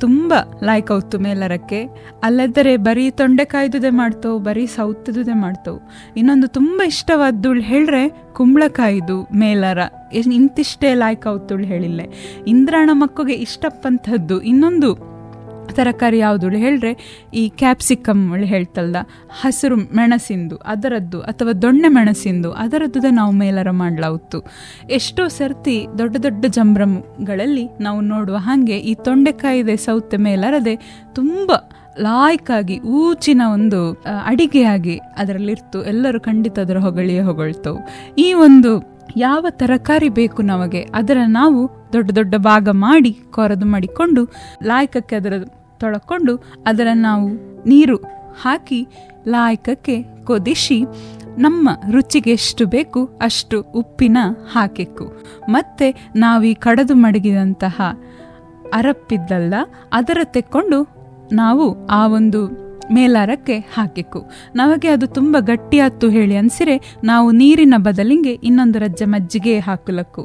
[0.00, 0.34] ತುಂಬ
[0.64, 1.84] ಲಾಯ್ಕ್ ಆವ್ತು ಮೇಲರಕ್ಕೆ
[2.22, 5.80] ಅಲ್ಲದರೆ ಬರೀ ತೊಂಡೆಕಾಯ್ದುದೇ ಮಾಡ್ತವು, ಬರೀ ಸೌತದುದೇ ಮಾಡ್ತವು.
[6.16, 9.78] ಇನ್ನೊಂದು ತುಂಬ ಇಷ್ಟವಾದ್ದುಳು ಹೇಳ್ರೆ ಕುಂಬಳಕಾಯ್ದು ಮೇಲರ.
[10.12, 12.06] ಇಂತಿಷ್ಟೇ ಲಾಯ್ಕ್ ಆವ್ತುಳು ಹೇಳಿಲ್ಲೆ.
[12.46, 15.09] ಇಂದ್ರಾಣ ಮಕ್ಕಳಿಗೆ ಇಷ್ಟಪ್ಪಂಥದ್ದು ಇನ್ನೊಂದು
[15.70, 16.92] ತರಕಾರಿ ಯಾವುದು ಹೇಳಿದ್ರೆ
[17.34, 18.96] ಈ ಕ್ಯಾಪ್ಸಿಕಮ್ ಒಳ್ಳೆ ಹೇಳ್ತಲ್ದ,
[19.40, 24.40] ಹಸಿರು ಮೆಣಸಿಂದು, ಅದರದ್ದು, ಅಥವಾ ದೊಣ್ಣೆ ಮೆಣಸಿಂದು, ಅದರದ್ದು ನಾವು ಮೇಲರ ಮಾಡ್ಲಾವುತ್ತು.
[24.90, 31.50] ಎಷ್ಟೋ ಸರ್ತಿ ದೊಡ್ಡ ದೊಡ್ಡ ಜಂಬ್ರಮ್ಗಳಲ್ಲಿ ನಾವು ನೋಡುವ ಹಾಗೆ ಈ ತೊಂಡೆಕಾಯಿದೆ ಸೌತೆ ಮೇಲರದೆ ತುಂಬ
[32.00, 33.92] ಲಾಯ್ಕಾಗಿ, ಊಚಿನ ಒಂದು
[34.24, 35.84] ಅಡಿಗೆಯಾಗಿ ಅದರಲ್ಲಿರ್ತು.
[35.84, 37.78] ಎಲ್ಲರೂ ಖಂಡಿತ ಅದರ ಹೊಗಳಿಯೇ ಹೊಗಳ್ತವು.
[38.18, 41.60] ಈ ಒಂದು ಯಾವ ತರಕಾರಿ ಬೇಕು ನಮಗೆ, ಅದರ ನಾವು
[41.92, 44.24] ದೊಡ್ಡ ದೊಡ್ಡ ಭಾಗ ಮಾಡಿ, ಕೊರದು ಮಾಡಿಕೊಂಡು,
[44.64, 45.32] ಲಾಯಕಕ್ಕೆ ಅದರ
[45.80, 46.34] ತೊಳಕೊಂಡು
[46.66, 47.26] ಅದರ ನಾವು
[47.68, 47.96] ನೀರು
[48.42, 48.80] ಹಾಕಿ
[49.28, 50.78] ಲಾಯಕಕ್ಕೆ ಕೊದಿಸಿ
[51.38, 54.18] ನಮ್ಮ ರುಚಿಗೆ ಎಷ್ಟು ಬೇಕು ಅಷ್ಟು ಉಪ್ಪಿನ
[54.52, 55.06] ಹಾಕಿಕ್ಕು
[55.48, 57.76] ಮತ್ತೆ ನಾವೀ ಕಡದು ಮಡಗಿದಂತಹ
[58.72, 59.54] ಅರಪ್ಪಿದ್ದಲ್ಲ
[59.92, 60.80] ಅದರ ತೆಕ್ಕೊಂಡು
[61.32, 62.40] ನಾವು ಆ ಒಂದು
[62.92, 64.20] ಮೇಲಾರಕ್ಕೆ ಹಾಕಿಕ್ಕು
[64.54, 70.22] ನಮಗೆ ಅದು ತುಂಬ ಗಟ್ಟಿಯಾತು ಹೇಳಿ ಅನಿಸಿರೆ, ನಾವು ನೀರಿನ ಬದಲಿಗೆ ಇನ್ನೊಂದು ರಜ್ಜೆ ಮಜ್ಜಿಗೆ ಹಾಕಲಕ್ಕು.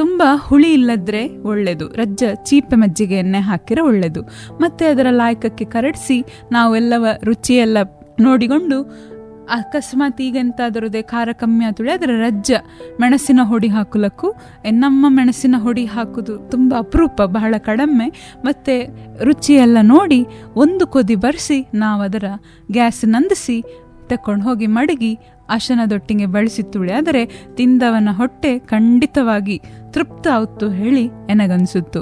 [0.00, 4.22] ತುಂಬ ಹುಳಿ ಇಲ್ಲದ್ರೆ ಒಳ್ಳೆಯದು ರಜ್ಜ ಚೀಪೆ ಮಜ್ಜಿಗೆ ಎಣ್ಣೆ ಹಾಕಿರೋ ಒಳ್ಳೆಯದು
[4.60, 7.78] ಮತ್ತೆ ಅದರ ಲಾಯಕಕ್ಕೆ ಕರಡಿಸಿ ನಾವೆಲ್ಲವ ರುಚಿಯೆಲ್ಲ
[8.20, 8.78] ನೋಡಿಕೊಂಡು
[9.50, 12.52] ಅಕಸ್ಮಾತ್ ಈಗೆಂತಾದರದೇ ಖಾರ ಕಮ್ಮಿ ಆತುಳಿ ಅದರ ರಜ್ಜ
[13.00, 14.34] ಮೆಣಸಿನ ಹೊಡಿ ಹಾಕಲಕ್ಕೂ
[14.70, 18.08] ನಮ್ಮ ಮೆಣಸಿನ ಹೊಡಿ ಹಾಕೋದು ತುಂಬ ಅಪರೂಪ, ಬಹಳ ಕಡಿಮೆ.
[18.44, 18.74] ಮತ್ತು
[19.24, 22.24] ರುಚಿಯೆಲ್ಲ ನೋಡಿ ಒಂದು ಕೊದಿ ಬರೆಸಿ ನಾವು ಅದರ
[22.72, 23.62] ಗ್ಯಾಸ್ ನಂದಿಸಿ
[24.08, 25.18] ತಕೊಂಡು ಹೋಗಿ ಮಡಗಿ
[25.50, 26.70] ಅಶನದೊಟ್ಟಿಗೆ ಬಳಸಿತ್ತುಳೆ.
[26.72, 32.00] ತುಳಿ ಆದರೆ ತಿಂದವನ ಹೊಟ್ಟೆ ಖಂಡಿತವಾಗಿ ತೃಪ್ತ ಆವತ್ತು ಹೇಳಿ ಎನಗನ್ಸುತ್ತು.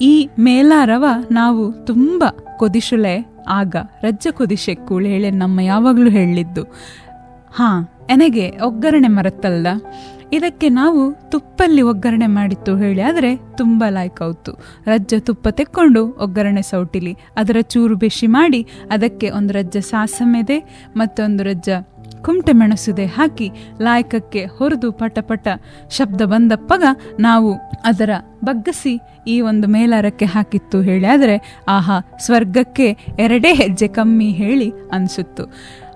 [0.00, 2.24] ಈ ಮೇಲಾರವ ನಾವು ತುಂಬ
[2.56, 3.38] ಕೊದಿಶುಲೆ.
[3.48, 6.62] ಆಗ ರಜ್ಜ ಕೊದಿಶೆಕ್ಕೂಳು ಹೇಳಿ ನಮ್ಮ ಯಾವಾಗಲೂ ಹೇಳಿದ್ದು.
[7.52, 9.66] ಹಾ, ಎನಗೆ ಒಗ್ಗರಣೆ ಮರತ್ತಲ್ಲ
[10.32, 13.00] ಇದಕ್ಕೆ ನಾವು ತುಪ್ಪಲ್ಲಿ ಒಗ್ಗರಣೆ ಮಾಡಿತ್ತು ಹೇಳಿ.
[13.00, 14.52] ಆದರೆ ತುಂಬ ಲಾಯ್ಕ್ ಆಯ್ತು
[14.86, 17.16] ರಜ್ಜ ತುಪ್ಪ ತೆಕ್ಕೊಂಡು ಒಗ್ಗರಣೆ ಸೌಟಿಲಿ.
[17.36, 21.68] ಅದರ ಚೂರು ಬೆಶಿ ಮಾಡಿ ಅದಕ್ಕೆ ಒಂದು ರಜ್ಜ ಸಾಸಮೆದೆ ಮತ್ತೊಂದು ರಜ್ಜ
[22.22, 23.48] ಕುಮಟೆ ಮೆಣಸುದೆ ಹಾಕಿ
[23.80, 25.48] ಲಾಯಕಕ್ಕೆ ಹೊರದು ಪಟ ಪಟ
[25.90, 26.84] ಶಬ್ದ ಬಂದಪ್ಪಗ
[27.20, 27.52] ನಾವು
[27.84, 28.10] ಅದರ
[28.44, 28.94] ಬಗ್ಗಸಿ
[29.26, 35.44] ಈ ಒಂದು ಮೇಲಾರಕ್ಕೆ ಹಾಕಿತ್ತು ಹೇಳಿ ಆದರೆ ಆಹಾ, ಸ್ವರ್ಗಕ್ಕೆ ಎರಡೇ ಹೆಜ್ಜೆ ಕಮ್ಮಿ ಹೇಳಿ ಅನ್ಸುತ್ತು.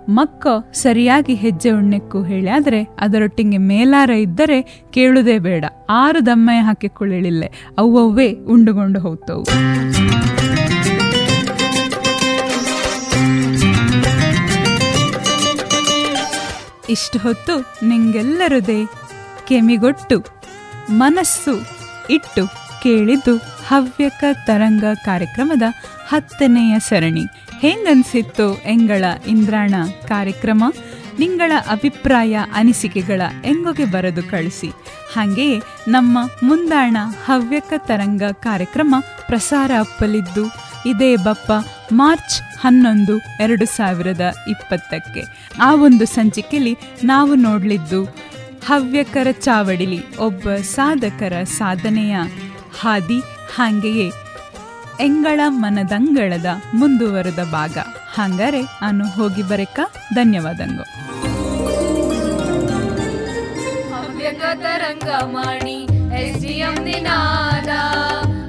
[0.08, 5.64] ಮಕ್ಕ ಸರಿಯಾಗಿ ಹೆಜ್ಜೆ ಉಣ್ಣೆಕ್ಕು ಹೇಳಿ ಆದರೆ ಅದರೊಟ್ಟಿಗೆ ಮೇಲಾರ ಇದ್ದರೆ ಕೇಳುವುದೇ ಬೇಡ.
[5.90, 7.44] ಆರು ದಮ್ಮೆ ಹಾಕಿಕೊಳ್ಳಲಿಲ್ಲ
[7.78, 9.44] ಅವ್ವವೇ ಉಂಡುಗೊಂಡು ಹೋಗ್ತವು.
[16.90, 18.84] ಇಷ್ಟು ಹೊತ್ತು ನಿಂಗೆಲ್ಲರದೇ
[19.46, 20.24] ಕೆಮಿಗೊಟ್ಟು,
[20.90, 21.66] ಮನಸ್ಸು
[22.10, 22.46] ಇಟ್ಟು
[22.82, 23.36] ಕೇಳಿದ್ದು
[23.68, 25.62] ಹವ್ಯಕ ತರಂಗ ಕಾರ್ಯಕ್ರಮದ
[26.08, 27.24] ಹತ್ತನೆಯ ಸರಣಿ.
[27.60, 29.74] ಹೆಂಗನ್ಸಿತ್ತು ಎಂಗಳ ಇಂದ್ರಾಣ
[30.08, 30.64] ಕಾರ್ಯಕ್ರಮ.
[31.18, 34.68] ನಿಂಗಳ ಅಭಿಪ್ರಾಯ ಅನಿಸಿಕೆಗಳ ಎಂಗೊಗೆ ಬರೆದು ಕಳಿಸಿ.
[35.14, 38.94] ಹಾಗೆಯೇ ನಮ್ಮ ಮುಂದಾಣ ಹವ್ಯಕ ತರಂಗ ಕಾರ್ಯಕ್ರಮ
[39.26, 40.44] ಪ್ರಸಾರ ಅಪ್ಪಲಿದ್ದು.
[40.86, 41.52] ಇದೇ ಬಪ್ಪ
[41.92, 45.50] ಮಾರ್ಚ್ ಹನ್ನೊಂದು, ಎರಡು ಸಾವಿರದ ಇಪ್ಪತ್ತಕ್ಕೆ.
[45.62, 48.04] ಆ ಒಂದು ಸಂಚಿಕೆಯಲ್ಲಿ ನಾವು ನೋಡಲಿದ್ದು
[48.66, 52.16] ಹವ್ಯಕರ ಚಾವಡಿಲಿ ಒಬ್ಬ ಸಾಧಕರ ಸಾಧನೆಯ
[52.80, 53.20] ಹಾದಿ
[53.54, 54.10] ಹಾಗೆಯೇ
[55.00, 57.78] ಎಂಗಳ ಮನದಂಗಳದ ಮುಂದುವರೆದ ಭಾಗ.
[58.14, 59.80] ಹಂಗಾರೆ ನಾನು ಹೋಗಿ ಬರೆಕ?
[60.14, 60.82] ಧನ್ಯವಾದಂಗು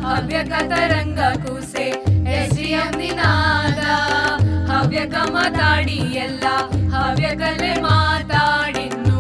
[0.02, 2.13] ಹವ್ಯಕ ತರಂಗ ಕೂಸೆ
[2.76, 3.84] ನಿನಾದ
[4.72, 6.44] ಹವ್ಯಕ ಮಾತಾಡಿ ಎಲ್ಲ
[6.96, 9.20] ಹವ್ಯಕಲೆ ಮಾತಾಡಿನ್ನು.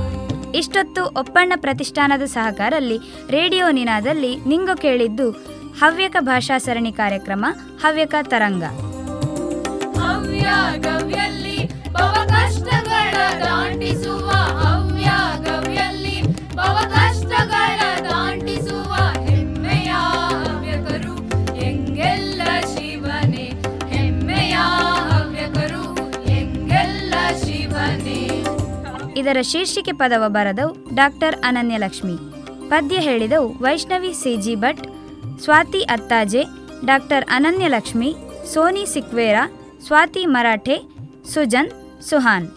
[0.57, 2.97] ಇಷ್ಟೊತ್ತು ಒಪ್ಪಣ್ಣ ಪ್ರತಿಷ್ಠಾನದ ಸಹಕಾರಲ್ಲಿ
[3.29, 5.31] ರೇಡಿಯೋ ನಿನಾದಲ್ಲಿ ನಿಂಗು ಕೇಳಿದ್ದು
[5.79, 7.45] ಹವ್ಯಕ ಭಾಷಾ ಸರಣಿ ಕಾರ್ಯಕ್ರಮ
[7.81, 8.63] ಹವ್ಯಕ ತರಂಗ.
[9.99, 11.57] ಹವ್ಯ ಗವ್ಯಲ್ಲಿ
[11.91, 14.33] ಭವ ಕಷ್ಟಗಳ ದಾಟಿಸುವ
[29.23, 32.15] ಇದರ ಶೀರ್ಷಿಕೆ ಪದವ ಬರೆದವು ಡಾಕ್ಟರ್ ಅನನ್ಯಲಕ್ಷ್ಮಿ.
[32.69, 34.81] ಪದ್ಯ ಹೇಳಿದವು ವೈಷ್ಣವಿ ಸಿಜಿ ಭಟ್,
[35.43, 36.43] ಸ್ವಾತಿ ಅತ್ತಾಜೆ,
[36.86, 38.15] ಡಾಕ್ಟರ್ ಅನನ್ಯಲಕ್ಷ್ಮಿ,
[38.53, 39.43] ಸೋನಿ ಸಿಕ್ವೇರಾ,
[39.86, 40.77] ಸ್ವಾತಿ ಮರಾಠೆ,
[41.33, 42.47] ಸುಜನ್ ಸುಹಾನ್.